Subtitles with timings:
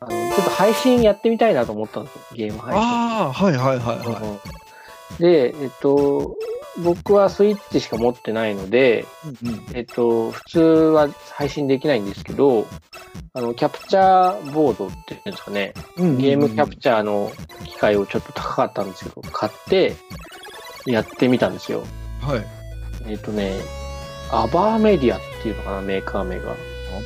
[0.00, 2.82] あのちょっと配信やってみたいなと思ったんですよ、ゲーム配信。
[2.82, 4.58] ああ、はいはいはいはうん
[5.18, 6.36] で、えっと、
[6.82, 9.06] 僕はスイッチしか持ってないので、
[9.42, 9.48] い。
[9.48, 12.66] うんえっと、普通は配信できないんですけど、
[13.32, 17.32] あの、キャプチャーボードっていうんですかね、うんゲームキャプチャーの
[17.64, 19.96] 機械をちょっと高かったんですけど、買って、
[20.86, 21.82] やってみたんですよ。
[22.20, 22.46] はい。
[23.06, 23.52] えっとね、
[24.30, 26.50] アバーメディアっていうのかな、メーカー名が。
[26.50, 26.54] ア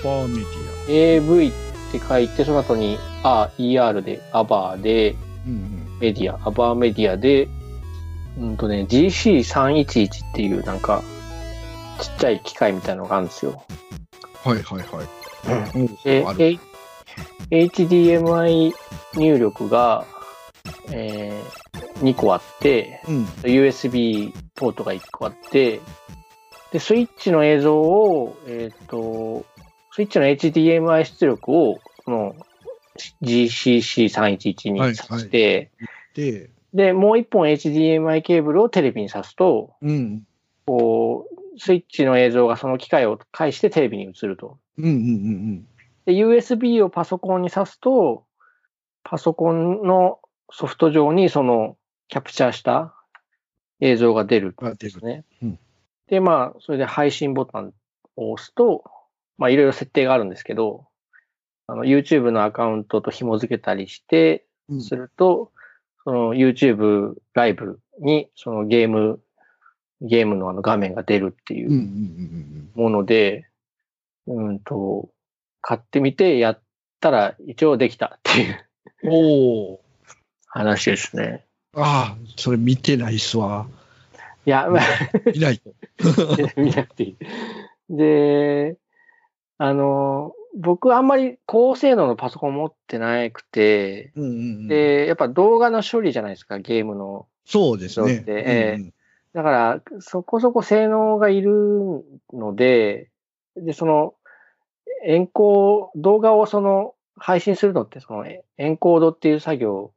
[0.04, 5.16] バーメディ AV って書いて、その後に、あ、ER で、アバーで、
[6.00, 7.48] メディア、アバーメディアで、
[8.38, 11.02] うんとね、GC311 っていうなんか、
[12.00, 13.62] ちっちゃい機械みたいなのがあるんですよ。
[14.44, 14.52] うん。
[14.52, 15.06] はいはいはい。
[15.74, 16.58] うんで
[17.50, 18.72] HDMI
[19.16, 20.06] 入力が、
[20.90, 21.62] えー
[22.02, 23.24] 2個あって、うん。
[23.42, 25.80] USB ポートが1個あって、
[26.72, 29.44] で、スイッチの映像を、えっ、と、
[29.92, 32.36] スイッチの HDMI 出力を、この
[33.22, 35.70] GCC311 にはい挿して、
[36.14, 40.26] で、で、もう一本 HDMI ケーブルをテレビに挿すと、うん。
[40.66, 44.58] こう、スイッチの映像がその機械を介してテレビに映ると。
[44.78, 45.66] うんうんうん
[46.04, 48.24] で、USB をパソコンに挿すと、
[49.04, 50.18] パソコンの
[50.50, 51.76] ソフト上にその
[52.08, 52.94] キャプチャーした
[53.80, 54.76] 映像が出るうん。
[54.76, 55.24] ですね。
[55.42, 55.58] うん
[56.12, 57.72] で、まあ、それで配信ボタン
[58.16, 58.84] を押すと、
[59.38, 60.86] まあ、いろいろ設定があるんですけど、
[61.66, 65.52] あの、YouTube のアカウントと紐付けたりして、うんすると、
[66.04, 69.20] その YouTube ライブにそのゲーム、
[70.00, 73.48] ゲームのあの画面が出るっていうんうんううんもので、
[74.26, 75.10] うんと、
[75.60, 76.62] 買ってみてやっ
[77.00, 78.68] たら一応できたっていう
[79.04, 79.10] うん。
[79.10, 79.80] おお。
[80.46, 81.44] 話ですね。
[81.74, 83.66] ああ、それ見てないっすわ。
[84.44, 84.82] いや、まあ、
[85.32, 85.72] 見ないと。
[86.60, 87.16] 見なくていい。
[87.88, 88.76] で、
[89.56, 94.68] あの、僕あんまり高性能のパソコン持ってなくて、うんうんうん。
[94.68, 97.26] で、やっぱ動画の処理じゃないですか、ゲームの。
[97.44, 98.24] そうですね。
[98.26, 98.94] ええうんうん
[99.34, 102.04] だから、そこそこ性能がいる
[102.34, 103.08] ので、
[103.56, 104.14] で、その、
[105.04, 109.94] エンコー、動画をその、配信するのって、その、エンコードっていう作業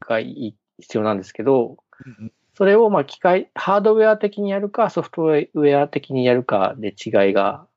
[0.00, 0.54] が必
[0.94, 1.76] 要なんですけど、
[2.06, 7.68] うんそれを、まあ、機械、ハードウェア的にやるか、ソフトウェア的にやるかで違いが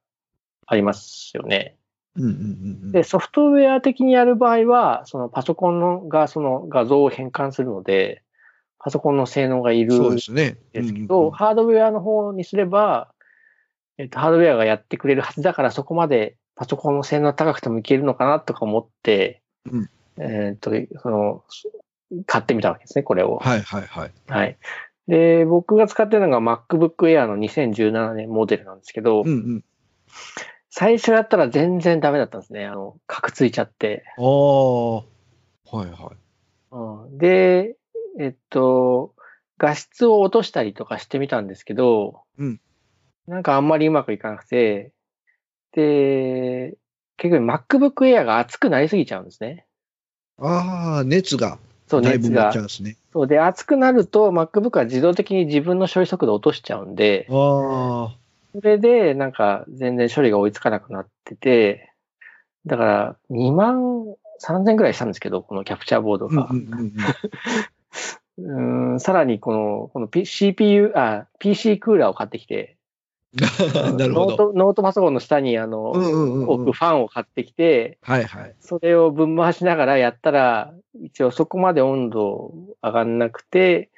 [0.66, 1.76] ありますよね。
[2.16, 2.92] うんうんうんうん。
[2.92, 8.24] で、ソフトウェア的にやる場合は、そのパソコンのがその画像を変換するので、
[8.80, 13.14] パソコンの性能がいるそうですけど、うんうんうんハードウェアの方にすれば、
[13.98, 19.42] えっと、ハードウェアがやってくれるはずだから、そこまでパソコンの性能高くてもいけるのかなとか思って、
[19.72, 19.90] うん
[20.20, 21.44] えっと、その、
[22.26, 23.38] 買ってみたわけですね、これを。
[23.38, 24.12] はいはいはい。
[24.28, 24.58] はい。
[25.08, 29.64] で、僕が使ってるのが MacBook Air の2017年モデルなんですけど、うんうん。
[30.72, 32.66] 最初やったら全然ダメだったんですね。
[32.66, 34.04] あの、カクついちゃって。
[34.18, 34.96] ああ。
[34.96, 35.04] は
[35.86, 36.16] いはい。
[36.72, 37.76] うん、で、
[38.20, 39.14] えっと、
[39.58, 42.60] 画質を落としたりとかしてみたんですけど、うん
[43.28, 44.92] なんかあんまりうまくいかなくて、
[45.74, 46.76] で、
[47.18, 49.66] 結局 MacBook Air が熱くなりすぎちゃうんですね。
[50.40, 52.60] ああ、熱がそう、熱がだいぶ持っちゃ。
[52.60, 52.98] うんですね。
[53.14, 58.21] そうで、熱くなると MacBook は自動的に自分の処理速度を落としちゃうんで、ああ。
[58.54, 61.94] それでなんか全然処理が追いつかなくなってて、
[62.66, 64.06] だから2万
[64.42, 66.50] 3000ぐらいしたんですけど、このキャプチャーボードが。
[68.38, 72.78] うんさらにこの、この CPU、あ、PC クーラーを買ってきて、
[73.98, 74.28] なるほど。
[74.28, 78.56] ノート、ノートパソコンの下にあの、うんうんうんうん置くファンを買ってきて、はいはい。
[78.60, 83.90] それをぶん回しながらやったら、一応そこまで温度上がんなくて、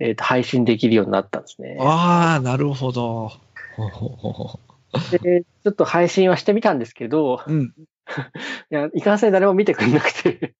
[0.00, 1.76] えっ、と、配信できるようになったんですね。
[1.80, 3.32] ああ、なるほど。
[5.22, 7.74] で、ちょっと配信はしてみたんですけど、うん。
[8.70, 10.54] いや、いかんせん誰も見てくれなくて、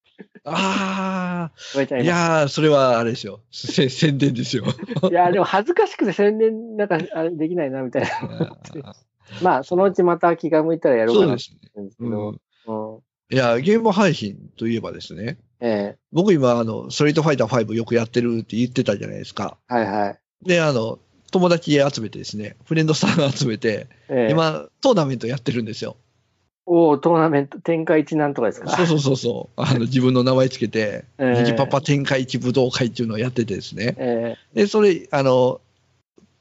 [0.45, 3.41] ああ、いいやー、それはあれですよ。
[3.51, 4.65] せ宣伝ですよ。
[5.11, 8.57] いや、でも恥ずかしくて宣伝なんかあれできないな、みたいな。
[9.43, 12.09] まあ、そのうちまた気が向いたらやろうかなとそうですね。
[13.31, 19.57] いや、ゲーム配信といえばですね、え僕今、あの、ストリートファイター5よくやってるって言ってたじゃないですか。
[19.71, 20.21] えはいはい。
[20.47, 20.99] で、あの、
[21.35, 25.97] 友達集めてですね、フレンドさん集めて、ええ今、トーナメントやってるんですよ。
[26.67, 28.71] おお、トーナメント、天下一なんとかですか？
[28.77, 29.61] そうそうそうそう。
[29.61, 33.97] あの、 自分の名前つけて、ええニジパパ天下一武道会っていうのをやっててですね。
[33.99, 35.61] えで、それ、あの、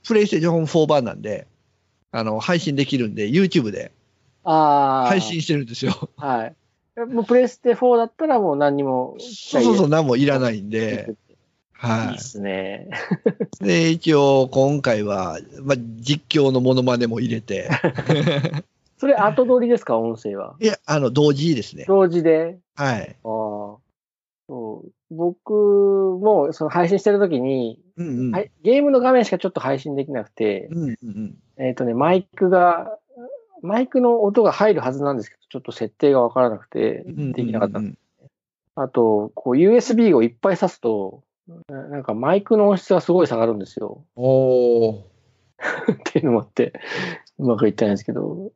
[0.06, 1.48] プレイステーション4版なんで、
[2.12, 3.92] あの、配信できるんで、YouTube で。
[4.44, 6.10] 配信してるんですよ。
[6.18, 6.56] はい。
[7.12, 9.16] もうプレステ4だったらもう何にも。
[9.20, 10.70] そうそうそう、何もいらないん
[11.84, 12.90] いで、いはですね。
[13.62, 13.64] い。
[13.66, 17.70] で、一応、今回は、まあ、実況のモノマネも入れて、
[18.98, 20.56] それ後取りですか、音声は。
[20.62, 21.86] いや、あの、同時ですね。
[21.88, 22.58] 同時で？
[22.76, 23.16] はい。
[23.24, 23.84] ああ。
[24.48, 28.32] そう僕もその配信してるときに、うんうん。
[28.32, 31.38] はい、ゲームの画面しかちょっと配信できなくて、うんうんうん。
[31.58, 32.98] えっ、とね、マイクが、
[33.62, 37.80] マイクの音が入るはずなんですけど、ちょっと設定がわからなくて、できなかった。
[37.80, 37.98] うんうん
[38.76, 41.24] あと、こう USB をいっぱい挿すと、
[41.68, 44.04] ななんかマイクの音質がすごい下がるんですよ。
[44.16, 45.02] おー。
[45.94, 46.74] っていうのもあって、
[47.40, 48.52] うまくいってないんですけど、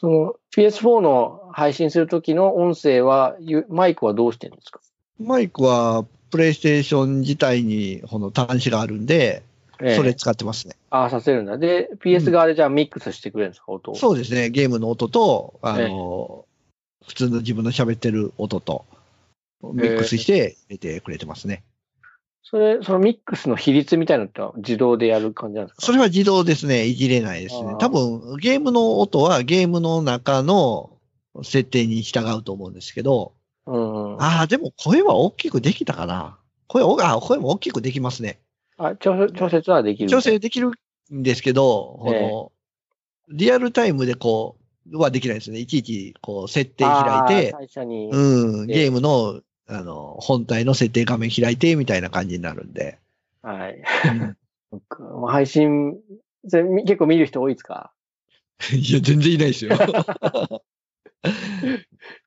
[0.00, 4.80] その PS4 の配信するときの音声は、ゆマイクはどうしてるんですか？
[5.18, 9.42] マイクは、プレイステーション自体にこの端子があるんで、
[9.80, 10.74] ええそれ使ってますね。
[10.90, 11.56] ああ、させるんだ。
[11.56, 13.94] で、PS 側でじゃあミックスしてくれるんですか、音を？
[13.94, 14.50] そうですね。
[14.50, 16.44] ゲームの音と、あの、
[17.06, 18.84] 普通の自分の喋ってる音と、
[19.62, 21.62] ミックスして入れてくれてますね。
[22.50, 25.84] それ、そのミックスの比率みたいなのって自動でやる感じなんですか？
[25.84, 26.86] それは自動ですね。
[26.86, 27.62] いじれないです。
[27.62, 30.96] ね多分、ゲームの音はゲームの中の
[31.42, 33.34] 設定に従うと思うんですけど、
[33.66, 34.22] うんうん。
[34.22, 36.38] ああ、でも声は大きくできたかな。
[36.68, 38.40] 声、おあ声も大きくできますね。
[38.78, 40.70] あ調調節はできる調整できる
[41.12, 42.52] んですけど、こええの、
[43.28, 44.56] リアルタイムでこ
[44.90, 45.58] う、はできないですね。
[45.58, 48.08] いちいち、こう、設定開いてあー、最初に。
[48.10, 52.98] うん、ええゲームの、あの、本体の設定画面開いて、みたいな感じになるんで。
[53.42, 53.82] はい。
[54.10, 54.36] うん
[55.28, 55.94] 配信、
[56.46, 57.90] それみ結構見る人多いですか？
[58.72, 59.74] いや、全然いないですよ。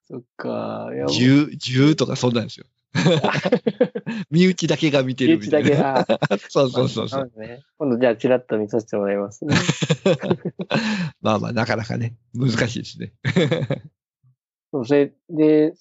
[0.08, 0.90] そっか。
[0.94, 2.66] いや10、10とかそんなんですよ。
[4.32, 6.04] 身内だけが見てるみたい身内な。
[6.04, 7.26] だけそうそうそうそう。
[7.28, 7.62] ですね。
[7.78, 9.56] 今度じゃあチラッと見させてもらいますね。
[11.22, 13.14] まあまあ、なかなかね、難しいですね。
[14.72, 15.74] そうそれで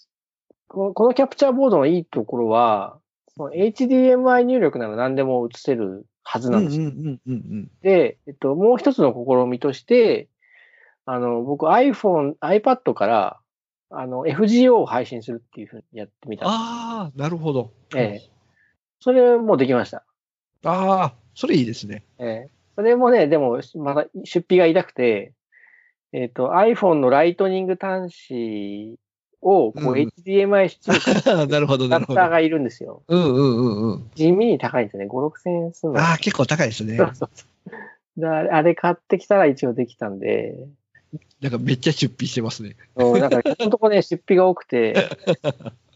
[0.70, 2.98] この、このキャプチャーボードのいいところは、
[3.36, 6.92] その HDMI 入力なら何でも映せるはずなんですよ。
[7.82, 10.28] で、えっと、もう一つの試みとして、
[11.06, 13.40] あの、僕 iPhone、iPad から、
[13.90, 16.46] あの、FGO を配信するっていうふうにやってみた。
[16.46, 17.72] ああ、なるほど。
[17.96, 18.30] ええ
[19.02, 20.04] それもできました。
[20.62, 22.04] ああ、それいいですね。
[22.18, 25.32] ええそれもね、でも、まだ出費が痛くて、
[26.12, 28.98] えっ、と、iPhone のライトニング端子
[29.42, 32.20] を、こう、うん HDMI 出力 なるほど、なるほど。
[32.20, 33.02] がいるんですよ。
[33.08, 34.10] うんうんうんうん。
[34.14, 35.08] 地味に高いんですよね。
[35.08, 36.00] 5、6千円するの。
[36.00, 37.04] ああ、結構高いですねそ。
[37.04, 37.44] うそうそ
[37.76, 38.20] う。
[38.20, 40.56] だあれ買ってきたら一応できたんで、
[41.40, 42.76] なんかめっちゃ出費してますね。
[42.96, 44.94] そうなんか、このとこね、 出費が多くて、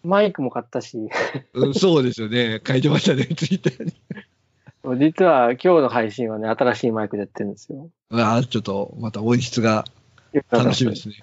[0.03, 0.99] マイクも買ったし、
[1.53, 2.61] うん、そうですよね。
[2.67, 3.93] 書いてましたね、ツイッターに。
[4.99, 7.91] 実は今日の配信はね、新しいマイクでやってるんですよ。
[8.11, 9.85] ああ、ちょっとまた音質が
[10.51, 11.17] 楽しみですね。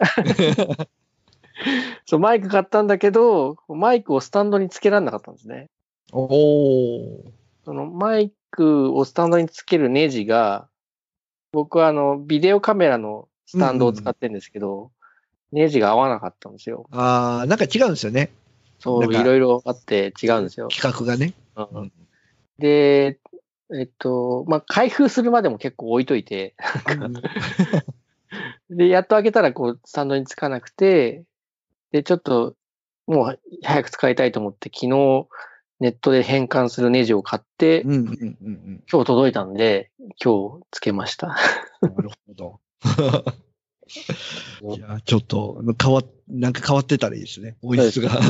[2.05, 5.69] そう、マイク買ったんだけど、マイクをスタンドにつけられなかったんですね。
[6.11, 7.31] おお。
[7.63, 10.67] そのマイクをスタンドにつけるネジが、
[11.51, 14.91] 僕はあの、ビデオカメラのスタンドを使ってるんですけど、
[15.51, 16.87] ネジが合わなかったんですよ。
[16.91, 18.31] ああ、なんか違うんですよね。
[18.79, 20.69] そう、いろいろあって違うんですよ。
[20.69, 21.33] 企画がね。
[21.55, 21.91] うんうん
[22.61, 23.19] で、
[23.73, 26.53] えっと、まあ、開封するまでも結構置いといて、
[28.69, 31.23] で、やっと開けたらこう、スタンドにつかなくて、
[31.91, 32.55] で、ちょっと、
[33.07, 35.27] もう早く使いたいと思って、昨日、
[35.79, 38.83] ネットで変換するネジを買って、うんうんうんうん。
[38.91, 39.91] 今日届いたんで、
[40.23, 41.27] 今日つけました。
[41.81, 42.59] なるほど。
[44.75, 47.57] いや、ちょっと、変わっ、なんか変わってたらいいですね。
[47.63, 48.11] 音質が。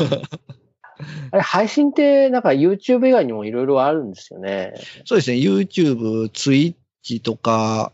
[1.31, 4.73] あれ、配信って、なんか YouTube 以外にもいろいろあるんですよね。
[5.05, 5.37] そうですね。
[5.37, 7.91] YouTube、Twitch とか、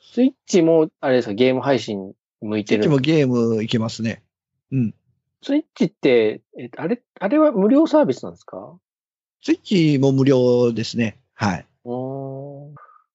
[0.00, 2.90] スイッチも、あれですか、ゲーム配信向いて Twitch る。
[2.90, 4.22] もゲームいけますね。
[4.70, 4.94] うん。
[5.42, 8.76] スイッチって、えあれ、あれは無料サービスなんですか
[9.46, 11.18] ？Twitch も無料ですね。
[11.34, 11.66] はい。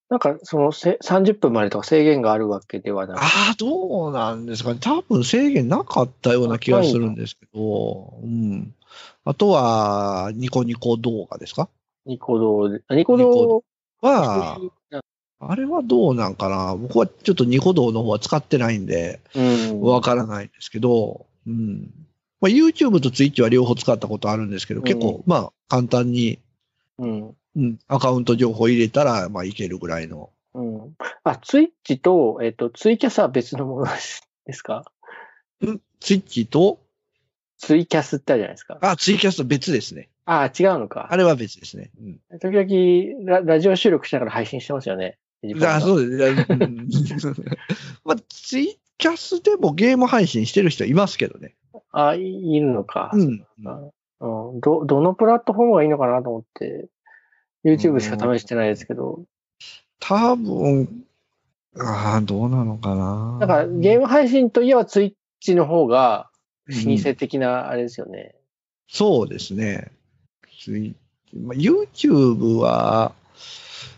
[0.10, 4.80] なんか、そのせ、30分までとか制限があるわけではなくああ、どうなんですかね。
[4.80, 8.74] 多分制限なかったような気がするんですけど、うん。
[9.26, 11.68] あとは、ニコニコ動画ですか？
[12.06, 13.64] ニコ動で、あニコ動
[14.02, 14.60] は
[15.40, 19.82] あれはどうなんかな僕はちょっとニコ動の方は使ってないんで、うん。
[19.82, 21.92] わからないですけど、うん。
[22.44, 26.40] まあ、YouTube と Twitch は両方使ったことあるんですけど、うん結構、まあ、簡単に、
[27.00, 27.36] うん。
[27.56, 30.30] うん、アカウント情報入れたら、まあ、いけるぐらいの。
[30.54, 30.94] うん。
[31.24, 34.84] あ、ツイッチと、えっと、ツイキャスは別のものですか？
[35.66, 36.82] ん ?Twitch と、
[37.60, 38.78] ツイキャスってあるじゃないですか。
[38.82, 40.10] あ、ツイキャスと別ですね。
[40.26, 41.08] あ、違うのか。
[41.12, 41.92] あれは別ですね。
[41.98, 42.40] うん。
[42.42, 45.18] 時々ラ、ラジオ収録しながら配信してますよね。
[45.66, 46.46] あ、そうです。
[46.50, 46.88] うん
[48.04, 51.56] まあ、ツイキャスでもゲーム配信してる人いますけどね。
[51.94, 53.12] あ、いいるのか。
[53.14, 53.46] うん。
[54.20, 56.90] うん、ど、どのプラットフォームがいいのかなと思って、
[57.64, 59.24] YouTube しか試してないですけど、
[60.00, 61.06] 多分、
[61.80, 63.38] ああ、どうなのかな。
[63.40, 66.30] だからゲーム配信といえばツイッチの方が
[66.68, 68.36] 老舗的なあれですよね。
[68.88, 69.92] そうですね。
[71.34, 73.14] まあ YouTube は、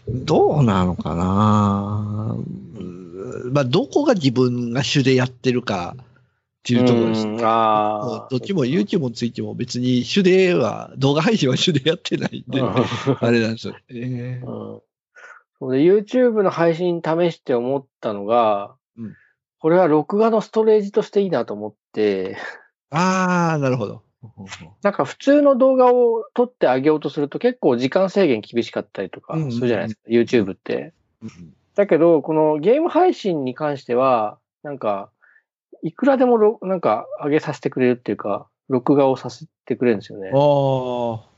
[0.07, 2.35] どうなのかな。
[2.77, 5.95] うんまあ、どこが自分が主でやってるか
[6.65, 7.27] っていうところです。
[7.27, 8.27] うんああ。
[8.31, 13.75] どっちも YouTube も Twitch も別に主では、動画配信は主でやってないんで、あれなんですよ。
[13.89, 14.81] ええうん
[15.57, 19.15] そうで YouTube の配信試して思ったのが、うん
[19.59, 22.37] これは録画のストレージとしていいなと思って、
[22.91, 24.03] ああ、なるほど。
[24.83, 30.93] なんか普通の動画を撮ってあげようとすると結構時間制限厳しかったりとかするじゃないですか、YouTube って。
[31.21, 31.29] うん
[31.75, 35.11] だけど、このゲーム配信に関しては、なんか、
[35.85, 40.31] いくらでもろなんか上げさせてくれるっていうか、録画をさせてくれるんですよね。
[40.33, 41.29] あ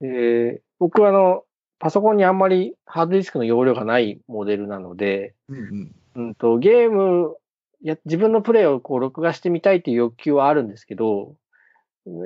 [0.00, 1.44] で僕はあの、
[1.78, 5.94] パソコンにあんまりハードディスクの容量がないモデルなので、あ、うんうん。
[6.16, 7.36] うんと、ゲーム
[7.80, 11.36] や、自分のプレイをこう録画してみたいっていう欲求はあるんですけど、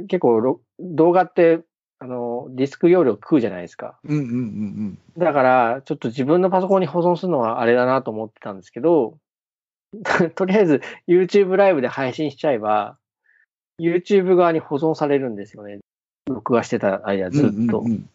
[0.09, 1.61] 結構ろ動画って、
[1.99, 3.99] あの、ディスク容量食うじゃないですか。
[4.05, 9.19] うんうんうんだから、ちょっと自分のパソコンに保存するのはあれだなと思ってたんですけど、
[10.35, 12.97] とりあえず YouTube ライブで配信しちゃえば、
[13.81, 15.81] YouTube 側に保存されるんですよね。
[16.27, 17.33] 録画してた間うん。
[17.33, 17.81] ずっと。
[17.81, 18.09] うんうんうん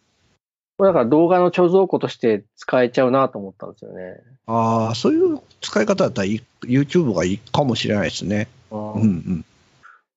[0.78, 4.22] これだから動画の貯蔵庫として使えちゃうなと思ったんですよね。
[4.46, 8.48] ああ、そういう使い方だったら YouTube がいいかもしれないですね。
[8.70, 9.46] うんうん。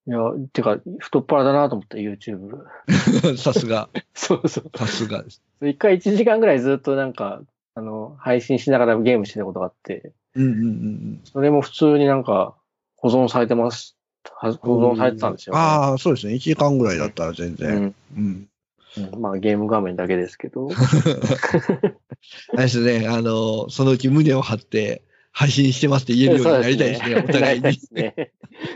[0.06, 0.18] いや、
[0.52, 2.58] てか、太っ腹だなと思った、YouTube。
[3.38, 4.70] さすが、 そうそう。
[4.76, 5.42] さすがです。
[5.62, 7.40] 一回1時間ぐらいずっとなんか、
[7.74, 12.54] あの、配信しながらゲームしてたことがあって、うんうんうんそれも普通になんか
[12.96, 13.96] 保存されてます。
[14.34, 14.92] は保うん。
[14.92, 15.60] 存されてたんですよ、ね。
[15.60, 16.34] ああ、そうですね。
[16.34, 17.76] 1時間ぐらいだったら全う然。
[17.76, 18.48] んうん。
[18.96, 20.68] うんまあゲーム画面だけですけど。
[22.54, 28.32] あれですね、あの、そのうち胸を張って配信してますって言えるようになりたいですね、お互いにね。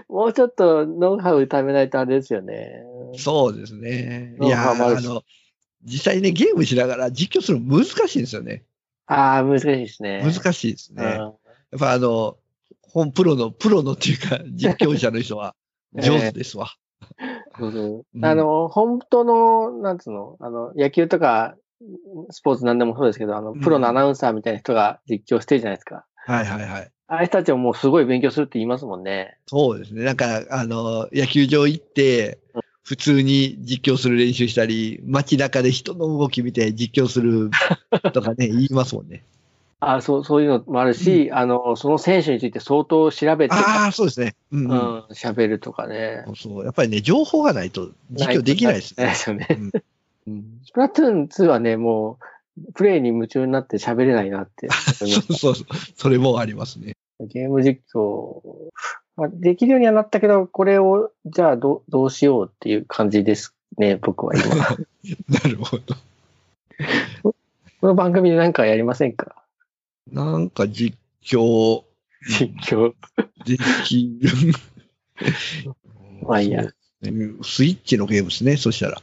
[0.09, 2.85] もうちょっとノウハウ貯めないとあれですよね。
[3.17, 4.37] そうですね。
[4.39, 5.23] うんいやあの、
[5.85, 8.63] 実際ね、ゲームしながら実況するの難しいんですよね。
[9.07, 10.23] ああ、難しいですね。
[10.23, 11.19] 難しいですね。
[11.77, 12.37] っぱあの、
[12.83, 15.55] 本プロの、プロのっていうか、 実況者の人は
[15.95, 16.69] 上手ですわ。
[18.23, 21.57] あの、本当の、なんつうの、あの、野球とか、
[22.31, 26.07] スポーツなんでもそうですけど、あの、プロのアナウンサーみたいな人が実況してるじゃないですか。
[26.27, 26.91] はいはいはい。
[27.07, 29.39] ああいう人たちももうすごい勉強するって言いますもんね。
[29.47, 30.05] そうですね。
[30.05, 37.51] なんか、あの、野球場行ってうん、普通に実況する練習したり、街中で人の動き見て実況する
[38.13, 39.25] とかね、 言いますもんね。
[39.93, 44.35] あそう、そういうのもあるし、あの、その選手について相当調べて、ああ、そうですね。
[44.53, 46.25] うん、ううんん、喋るとかね。
[46.37, 46.65] そう。
[46.65, 49.15] やっぱりね、情報がないと実況できないですね。
[49.15, 49.47] すよね。
[49.51, 49.71] うん
[50.27, 52.19] うんスプラトゥーン2はね、も
[52.59, 55.67] う、プレイに夢中になって喋れないなってそう そうそう。
[55.97, 56.97] それもありますね。
[57.21, 57.27] す。
[57.27, 58.41] ゲーム実況、
[59.17, 64.47] まあ、できるようにはなったけど、これを、じゃあどう、どうしようっていう感じですね、僕は今。
[65.29, 65.95] なるほど。
[67.81, 69.44] この番組で何かやりませんか？
[70.11, 71.85] なんか実況
[72.27, 72.95] 実況。
[73.45, 74.53] できる。
[76.23, 76.65] まあいいや
[77.43, 79.03] スイッチのゲームですね、そしたら。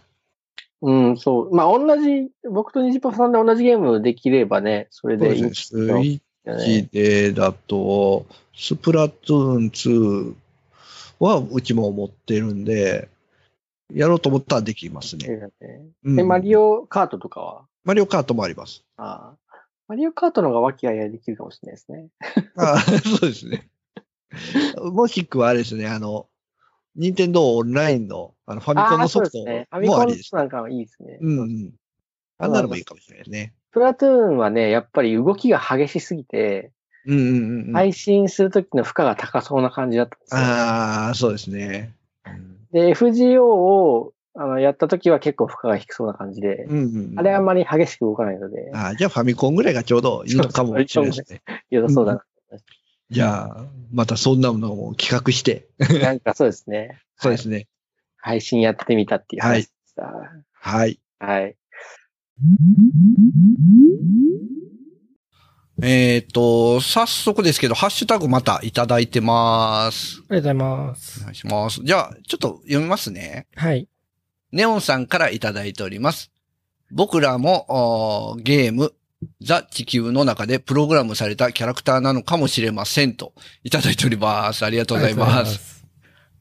[0.81, 1.55] うん、そう。
[1.55, 6.20] まあ、同じ、僕とニジパさんで同じゲームできればね、それでいいんですスイよッ
[6.58, 6.63] ね。
[6.65, 10.34] チでだと、スプラトゥーン2
[11.20, 13.10] はうちも持ってるんで、
[13.93, 15.51] やろうと思ったらできますね。
[16.01, 17.65] うんで、マリオカートとかは？
[17.84, 18.84] マリオカートもあります。
[18.98, 19.38] ああ
[19.92, 22.08] マリオカートの方が和気あいあいできるかもしれないですね。
[22.56, 22.80] あ
[23.20, 23.68] そうですね。
[24.90, 26.30] もしくはあれですね、あの、
[26.96, 29.68] 任天堂オンラインのあのファミコンのソフトああそうですね。
[29.70, 30.34] ファミコンもありです。
[30.34, 31.18] なんかはいいですね。
[31.20, 31.74] うんうん。
[32.38, 33.54] あんなのもいいかもしれないですね。
[33.72, 36.72] プラトゥーンはね、やっぱり動きが激しすぎて、
[37.06, 37.74] うんうんうんうん。
[37.74, 40.40] 配信するときの負荷が高そうな感じだったんですよ。
[40.40, 41.94] ああ、そうですね。
[42.72, 47.20] で、FGO をあのやったときは結構負荷が低そうな感じで、うんうんうん。
[47.20, 51.42] あれあんまり激しく動かないので、あーじゃあファミコンぐらいがちょうどいいのかもしれないですね。
[51.70, 52.24] 良さそうだ
[53.12, 56.00] じゃあ、またそんなものを企画して、な。
[56.00, 57.02] なんかそうですね。
[57.18, 57.68] そうですね。
[58.18, 60.14] 配信やってみたっていう話でした。
[60.54, 61.00] はい。
[61.20, 61.58] はい。
[65.84, 70.22] えっ、と、早速ですけど、ハッシュタグまたいただいてます。
[70.30, 71.24] ありがとうございますお。
[71.24, 71.82] 願いします。
[71.84, 73.48] じゃあ、ちょっと読みますね。
[73.56, 73.90] はい。
[74.51, 76.31] ネオンさんからいただいております。
[76.91, 78.93] 僕らもゲーム、
[79.41, 84.65] ザ・地球の中でプログラムされたキャラクターなのかもしれませんと、いただいております。
[84.65, 85.58] ありがとうございありがとうございます。
[85.58, 85.86] す。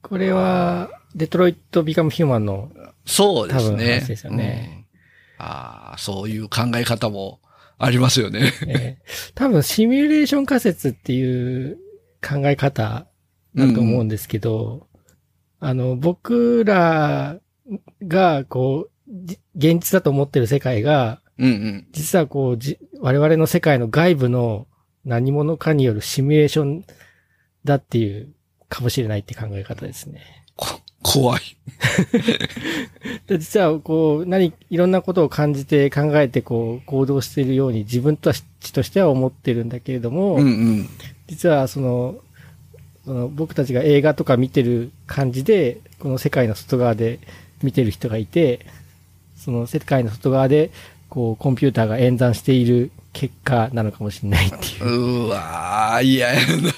[0.01, 2.71] これは、デトロイト・ビカム・ヒューマンの、
[3.05, 3.99] そうですね。
[3.99, 4.81] 話ですよねうん
[5.43, 7.39] ああ、そういう考え方も
[7.79, 8.53] ありますよね。
[8.67, 11.79] えー多分シミュレーション仮説っていう
[12.21, 13.07] 考え方
[13.55, 14.87] だと思うんですけど、
[15.59, 17.39] あの、僕ら
[18.03, 21.87] が、こう、じ現実だと思ってる世界が、うんうん。
[21.91, 24.67] 実はこう、じ我々の世界の外部の
[25.05, 26.85] 何者かによるシミュレーション
[27.63, 28.29] だっていう、
[28.69, 30.21] かもしれないって考え方ですね。
[30.55, 30.67] こ
[31.03, 31.41] 怖い。
[33.27, 40.89] で実はこう、何、いろんなことを感じて考えてこう、行動しているように自分たちとしては思ってるんだけれども、うんうん。
[41.27, 42.19] 実はその、
[43.03, 47.19] その僕たちが映画とか見てる感じで、この世界の外側で
[47.63, 48.65] 見てる人がいて、
[49.35, 50.71] その世界の外側で、
[51.09, 55.25] こう、コンピューターが演算している結果なのかもしれないっていう。
[55.25, 56.71] うわー、嫌やな。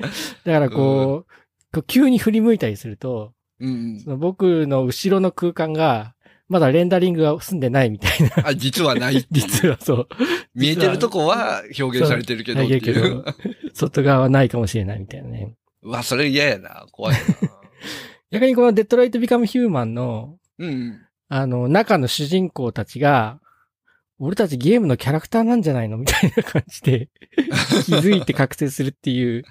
[0.44, 1.32] だからこう、
[1.72, 6.14] こう急に振り向いたりすると、うんその僕の後ろの空間が、
[6.48, 8.48] まだレンダリングが済んでないみたいな。
[8.48, 10.08] あ、実はない 実はそう。
[10.54, 12.94] 見えてるとこは表現されてるけどってけい
[13.72, 15.54] 外側はないかもしれないみたいなね。
[15.82, 16.86] うわ、それ嫌やな。
[16.90, 17.20] 怖いな。
[18.30, 21.00] 逆にこのデトロイト・ビカム・ヒューマンの、うん。
[21.28, 23.40] あの、中の主人公たちが、
[24.18, 27.08] 俺たちゲームのキャラクターなんじゃないのみたいな感じで
[27.86, 29.44] 気づいて覚醒するっていう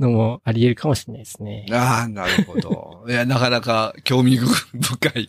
[0.00, 1.66] のもあり得るかもしれないですね。
[1.70, 3.04] ああ、なるほど。
[3.08, 5.26] いや、なかなか興味深い、はい。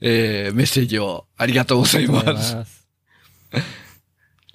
[0.00, 1.84] えーメッセージをありがとうご。
[1.84, 2.86] ざいます。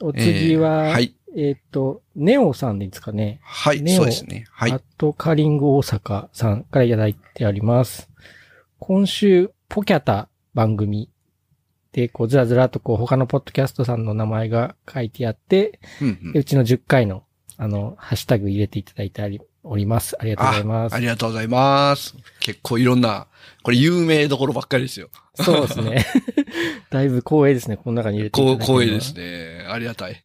[0.01, 1.15] お次は、えーはい。
[1.35, 3.39] えっ、と、ネオさんですかね。
[3.43, 4.45] はい、ネオそうですね。
[4.51, 4.81] はいアッ。
[4.97, 8.09] トカリング大阪さんからいただいております。
[8.79, 11.09] 今週、ポキャタ番組
[11.91, 17.23] で、こう、ずらずらとこう、他のポッドキャストさんの名前が書いてあって、うんうんでうちの10回の、
[17.57, 20.15] あの、ハッシュタグ入れていただいてありおります。
[20.19, 20.99] ありがとうございますあ。
[20.99, 22.15] りがとうございます。
[22.39, 23.27] 結構いろんな、
[23.63, 25.09] これ有名どころばっかりですよ。
[25.35, 26.05] そうですね。
[26.91, 27.77] だいぶ光栄ですね。
[27.77, 29.65] この中に入れていただ光栄ですね。
[29.67, 30.23] ありがたい。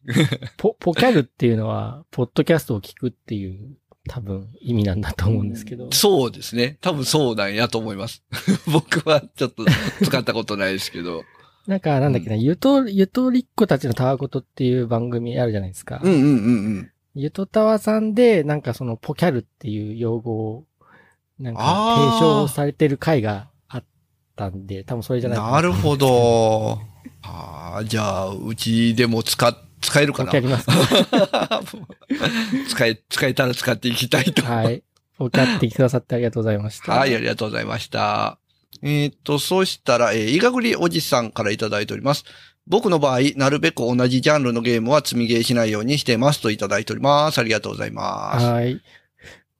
[0.57, 5.91] ポ、ポキャルっていうのは、ポッドキャストを聞くっていう、多分意味なんだと思うんですけど。
[5.91, 6.77] そうですね。
[6.81, 8.23] 多分そうなんやと思います。
[8.71, 9.65] 僕はちょっと
[10.03, 11.23] 使ったことないですけど。
[11.67, 15.99] なんか、なんだっけな、ゆと、ゆとりっ子たちのたわごとっていう番組あるじゃないですか。
[16.03, 16.29] うんうんうんう
[16.79, 16.91] ん。
[17.13, 20.63] ゆとたわさんで、なんかそのポキャルっていう用語を、
[21.39, 23.83] なんか提唱されてる回があっ
[24.35, 25.97] たんで、多分それじゃないかなるほ。
[25.97, 26.79] ど。
[27.23, 30.31] ああ、じゃあ、うちでも使っ、使えるかな？
[30.31, 30.67] ポキャります。
[32.69, 34.41] 使え、使えたら使っていきたいと。
[34.43, 34.83] はい。
[35.17, 36.93] ポキャってくださってありがとうございました。
[36.93, 38.39] はい、ありがとうございました。
[38.81, 42.23] えーっと、そうしたら、えー、いがぐりおじさんからいただいております。
[42.67, 47.39] 僕の場合、なるべく同じジャンルのゲームは積みゲーしないようにしてますといただいております。
[47.39, 48.45] ありがとうございます。
[48.45, 48.75] はい。
[48.75, 48.81] こ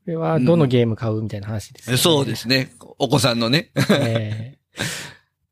[0.07, 2.71] れは、どのゲーム買うみたいな話です、ねそうですね。
[2.99, 3.71] お子さんのね。
[3.91, 4.83] えー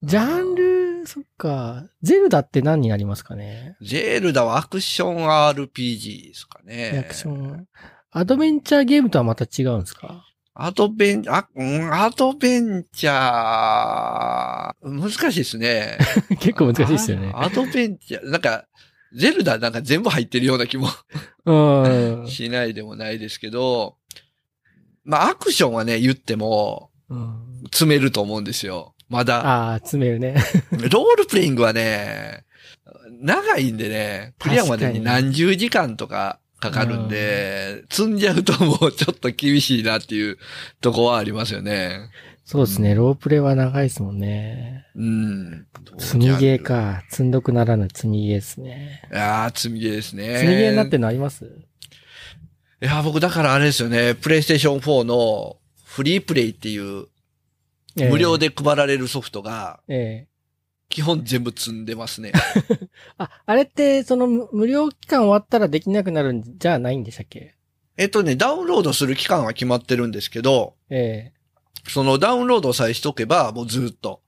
[0.01, 1.83] ジャンル、そっか。
[2.01, 3.75] ゼルダって何になりますかね？
[3.81, 7.03] ゼルダはアクション RPG ですかね。
[7.05, 7.67] アクション。
[8.11, 10.25] アドベンチャーゲームとはまた違うんですか？
[10.61, 15.97] アドベン、あ、うん、アドベンチャー、難しいですね。
[16.41, 17.31] 結構難しいですよね。
[17.33, 18.65] あアドベンチャー、なんか、
[19.15, 20.89] ゼルダなんか全部入ってるような気も
[21.45, 22.27] うん。
[22.29, 23.95] しないでもないですけど、
[25.05, 28.95] まあアクションはね、言っても、うん詰めると思うんですよ。
[29.09, 29.45] まだ。
[29.45, 30.35] ああ、詰めるね。
[30.91, 32.45] ロールプレイングはね、
[33.21, 40.37] 長いんでね、クリアまでに何十時間とかかかるんで、積んじゃうともうちょっと厳しいなっていう
[40.81, 42.09] とこはありますよね。
[42.45, 42.95] そうですね。
[42.95, 44.85] ロープレイは長いですもんね。
[44.95, 45.67] うん。
[45.99, 46.63] 積みゲー。
[46.63, 47.03] か。
[47.09, 49.03] 積んどくならぬ積みゲーですね。
[49.13, 50.39] ああ、積みゲーですね。
[50.39, 51.45] 積みゲーになってるのあります？
[51.45, 57.07] いや、僕だからあれですよね、プレイステーション4のフリープレイっていう
[57.95, 58.37] 無料。
[58.37, 60.27] で配られるソフトがええええ
[60.89, 62.31] 基本全部積んでますね。
[63.17, 67.55] あ、あれって、その無無料期間終わったらできなくなるんじゃないんでしたっけ？
[67.95, 71.39] えっとね、ダウンロードする期間は決まってるんですけど、ええ
[71.87, 74.21] そのダウンロードさえしとけばもうずっと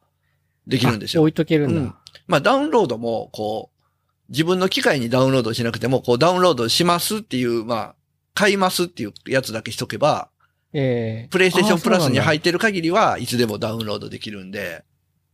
[0.68, 1.22] できるんですよ。
[1.22, 1.82] あ置いとけるんだ。
[1.82, 1.96] うん
[2.28, 3.82] まあダウンロードもこう、
[4.30, 7.96] 自分の機械にダウンロードしなくても、こうダウンロードしますっていう、まあ、
[8.34, 10.30] 買いますっていうやつだけしとけば、
[10.74, 14.84] ええプレイステーションプラスに入っってる限りはいつでもダウンロードできるんで、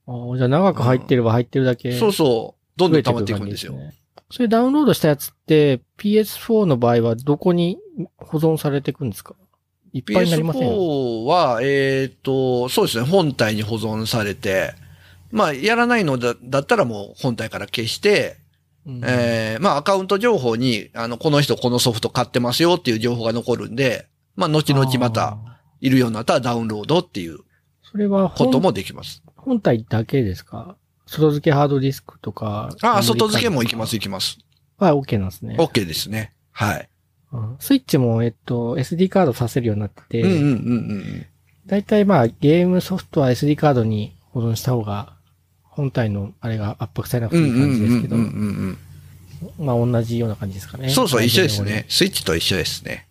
[0.07, 1.91] あじゃあ長く入ってれば入ってるだけ。
[1.97, 3.73] そうそう、どんどん溜まっていくんですよ。
[3.73, 3.93] ね。
[4.31, 7.77] それダウンロードしたやつって PS4 の場合はどこに
[8.17, 9.35] 保存されていくんですか？
[9.93, 14.73] いっぱいになりません PS4 は、えっ、と、そうですね、本体に保存されて、
[15.31, 18.37] まあ、やらないのだだったらもう本体から消して、
[18.85, 27.39] うんえーまあ、アカウント情報に、あの、この人このソフト買ってますよっていう情報が残るんで、まあ、後々またあーいるようになったらダウンロードっていう
[27.83, 29.23] それは本こともできます。
[29.37, 30.75] 本体だけですか？
[31.05, 32.69] 外付けハードディスクとか。
[32.81, 34.37] ああ、外付けも行きます、行きます。
[34.77, 35.55] は OK なんですね。
[35.57, 36.33] OK ですね。
[36.51, 36.89] はい。
[37.31, 41.25] うんスイッチも、えっと、SD カードさせるようになってて、うんうんうんうん。
[41.65, 45.13] だいたいまあ、ゲームソフトは SD カードに保存した方が、
[45.63, 50.85] 本体のあれが圧迫されなくていい感じですけど、うんうんうんまあ同じような感じですかね。
[50.85, 51.85] うんそうそう、一緒ですね。。
[51.89, 53.07] スイッチと一緒ですね。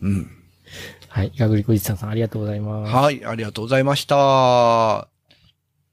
[0.00, 0.30] うん。
[1.08, 1.32] はい。
[1.36, 2.94] ガグリコジさんさんありがとうございます。
[2.94, 5.11] はい、ありがとうございました。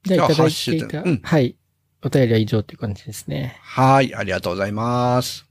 [0.03, 1.55] じゃあ、いただいていた、グうんはい。
[2.01, 3.57] お便りは以上という感じですね。
[3.61, 5.45] はい、ありがとうございます。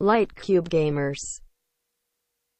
[0.00, 1.43] Light Cube Gamers.